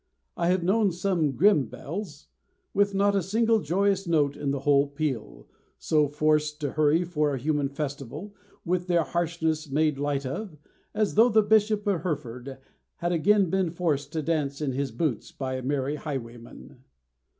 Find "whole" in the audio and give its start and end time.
4.61-4.87